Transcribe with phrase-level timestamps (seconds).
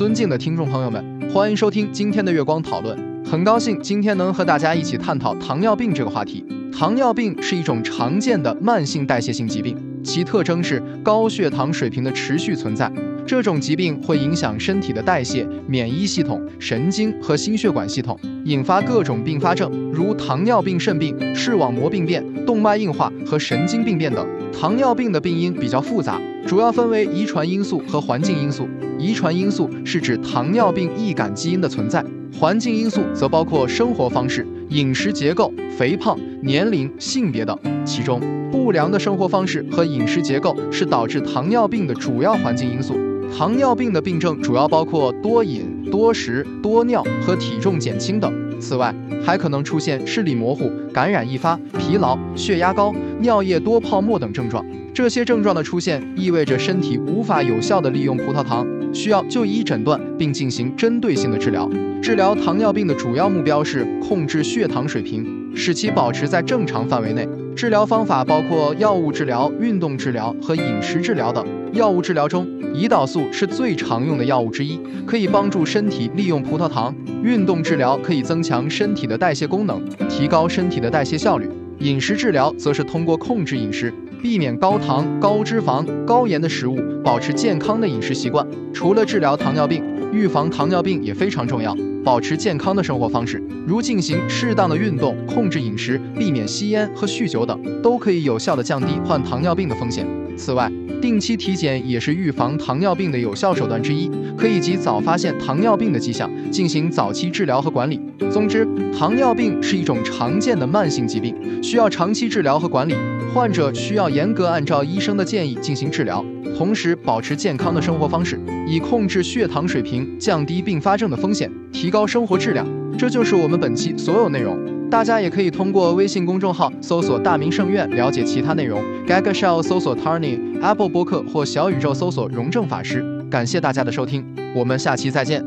[0.00, 2.98] 尊敬的听众朋友们，欢迎收听今天的月光讨论。
[3.22, 6.42] 很高兴今天能和大家一起探讨糖尿病这个话题。
[6.72, 12.90] 糖尿病是一种常见的慢性代谢性疾病，其特征是高血糖水平的持续存在。
[13.26, 24.26] 这种疾病会影响身体的代谢、免疫系统、神经和心血管系统，引发各种并发症，如糖尿病肾病、视网膜病变、动脉硬化和神经病变等。
[24.52, 28.68] 糖尿病的病因比较复杂，主要分为遗传因素和环境因素。
[28.98, 32.04] 遗传因素是指糖尿病易感基因的存在，
[32.38, 37.58] 环境因素则包括生活方式、饮食结构、肥胖、年龄、性别等。
[37.84, 38.20] 其中，
[38.52, 42.94] 不良的生活方式和饮食结构是导致糖尿病的主要环境因素。
[43.36, 48.30] 糖尿病的病症主要包括多饮、多食、多尿和体重减轻等。
[48.60, 54.64] 此外，还可能出现视力模糊、感染易发、疲劳、血压高、尿液多泡沫等症状。
[54.92, 61.70] 这些症状的出现意味着身体无法有效地利用葡萄糖，需要就医诊断并进行针对性的治疗。
[62.02, 65.24] 治疗糖尿病的主要目标是控制血糖水平，
[65.54, 67.26] 使其保持在正常范围内。
[67.60, 71.46] 治疗方法包括药物治疗、运动治疗和饮食治疗等。
[71.74, 76.94] 药物治疗中，胰岛素是最常用的药物之一，可以帮助身体利用葡萄糖。
[77.22, 81.50] 运动治疗可以增强身体的代谢功能，提高身体的代谢效率。
[81.80, 88.46] 饮食治疗则是通过控制饮食，避免高糖、高脂肪、高盐的食物，保持健康的饮食习惯。
[88.72, 91.76] 除了治疗糖尿病，预防糖尿病也非常重要。
[92.02, 100.06] 保持健康的生活方式，如进行适当的运动、控制饮食、避免吸烟和酗酒等，都可以有效的降低患糖尿病的风险。
[100.40, 108.00] 此外，定期体检也是预防糖尿病的有效手段之一，可以及早发现糖尿病的迹象，进行早期治疗和管理。
[108.30, 108.66] 总之，
[108.98, 112.94] 糖尿病是一种常见的慢性疾病，需要长期治疗和管理。
[113.34, 116.24] 患者需要严格按照医生的建议进行治疗，
[116.56, 122.66] 同时保持健康的生活方式，以控制血糖水平，降低并发症的风险，提高生活质量。
[123.00, 124.58] 这就是我们本期所有内容。
[124.90, 128.78] 大家也可以通过微信公众号搜索“大明圣院”了解其他内容。
[129.06, 133.02] ，Gagashell 搜索 Tarny，Apple 播客或小宇宙搜索“荣正法师”。
[133.30, 134.22] 感谢大家的收听，
[134.54, 135.42] 我们下期再见。